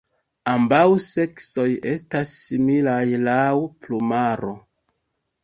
[0.51, 3.45] Ambaŭ seksoj estas similaj laŭ
[3.85, 4.57] plumaro.